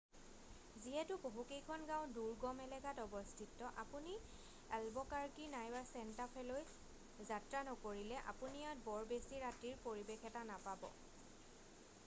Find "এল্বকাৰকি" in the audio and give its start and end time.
4.77-5.45